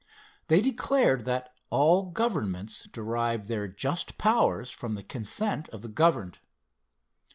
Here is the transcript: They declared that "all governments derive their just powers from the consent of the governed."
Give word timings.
They 0.47 0.61
declared 0.61 1.25
that 1.25 1.53
"all 1.69 2.09
governments 2.09 2.87
derive 2.91 3.47
their 3.47 3.67
just 3.67 4.17
powers 4.17 4.71
from 4.71 4.95
the 4.95 5.03
consent 5.03 5.69
of 5.69 5.83
the 5.83 5.89
governed." 5.89 6.39